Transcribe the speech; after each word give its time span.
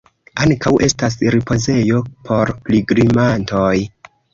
Ankaŭ 0.45 0.71
estas 0.87 1.19
ripozejo 1.37 2.03
por 2.27 2.57
pilgrimantoj. 2.67 3.77